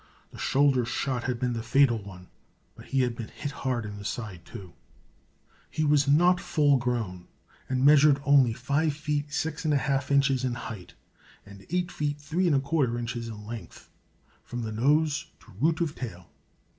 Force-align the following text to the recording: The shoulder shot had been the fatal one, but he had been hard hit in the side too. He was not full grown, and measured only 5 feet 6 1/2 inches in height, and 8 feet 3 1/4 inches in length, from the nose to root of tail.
The 0.31 0.39
shoulder 0.39 0.83
shot 0.83 1.25
had 1.25 1.39
been 1.39 1.53
the 1.53 1.61
fatal 1.61 1.99
one, 2.01 2.25
but 2.75 2.85
he 2.85 3.01
had 3.01 3.15
been 3.15 3.27
hard 3.29 3.83
hit 3.85 3.91
in 3.93 3.99
the 3.99 4.03
side 4.03 4.43
too. 4.45 4.73
He 5.69 5.83
was 5.83 6.07
not 6.07 6.39
full 6.41 6.77
grown, 6.77 7.27
and 7.69 7.85
measured 7.85 8.19
only 8.25 8.51
5 8.51 8.95
feet 8.95 9.31
6 9.31 9.63
1/2 9.65 10.09
inches 10.09 10.43
in 10.43 10.55
height, 10.55 10.95
and 11.45 11.67
8 11.69 11.91
feet 11.91 12.19
3 12.19 12.49
1/4 12.49 12.97
inches 12.97 13.27
in 13.27 13.45
length, 13.45 13.91
from 14.43 14.63
the 14.63 14.71
nose 14.71 15.27
to 15.41 15.51
root 15.59 15.81
of 15.81 15.93
tail. 15.93 16.31